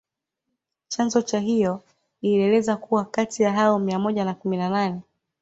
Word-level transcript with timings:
Chanzo 0.87 1.21
cha 1.21 1.39
hiyo 1.39 1.81
ilieleza 2.21 2.77
kuwa 2.77 3.05
kati 3.05 3.43
ya 3.43 3.51
hao 3.53 3.79
mia 3.79 3.99
moja 3.99 4.25
na 4.25 4.33
kumi 4.33 4.57
na 4.57 4.89
nne 4.89 5.01